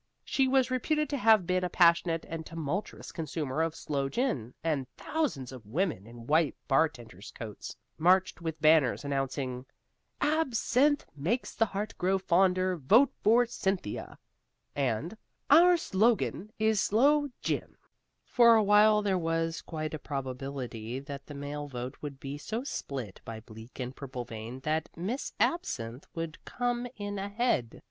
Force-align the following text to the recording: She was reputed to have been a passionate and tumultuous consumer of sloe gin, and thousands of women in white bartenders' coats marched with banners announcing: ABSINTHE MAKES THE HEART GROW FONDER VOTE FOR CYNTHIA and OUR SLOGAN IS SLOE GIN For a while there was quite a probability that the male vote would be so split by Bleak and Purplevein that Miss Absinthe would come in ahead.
She 0.23 0.47
was 0.47 0.71
reputed 0.71 1.09
to 1.11 1.17
have 1.17 1.45
been 1.45 1.63
a 1.63 1.69
passionate 1.69 2.25
and 2.27 2.43
tumultuous 2.43 3.11
consumer 3.11 3.61
of 3.61 3.75
sloe 3.75 4.09
gin, 4.09 4.55
and 4.63 4.87
thousands 4.97 5.51
of 5.51 5.63
women 5.67 6.07
in 6.07 6.25
white 6.25 6.55
bartenders' 6.67 7.29
coats 7.29 7.75
marched 7.99 8.41
with 8.41 8.59
banners 8.59 9.05
announcing: 9.05 9.67
ABSINTHE 10.19 11.05
MAKES 11.15 11.53
THE 11.53 11.65
HEART 11.67 11.93
GROW 11.99 12.17
FONDER 12.17 12.77
VOTE 12.77 13.11
FOR 13.23 13.45
CYNTHIA 13.45 14.17
and 14.75 15.15
OUR 15.51 15.77
SLOGAN 15.77 16.51
IS 16.57 16.81
SLOE 16.81 17.29
GIN 17.43 17.75
For 18.23 18.55
a 18.55 18.63
while 18.63 19.03
there 19.03 19.19
was 19.19 19.61
quite 19.61 19.93
a 19.93 19.99
probability 19.99 20.99
that 20.99 21.27
the 21.27 21.35
male 21.35 21.67
vote 21.67 21.97
would 22.01 22.19
be 22.19 22.39
so 22.39 22.63
split 22.63 23.21
by 23.23 23.39
Bleak 23.39 23.79
and 23.79 23.95
Purplevein 23.95 24.61
that 24.61 24.89
Miss 24.97 25.33
Absinthe 25.39 26.07
would 26.15 26.43
come 26.43 26.87
in 26.95 27.19
ahead. 27.19 27.79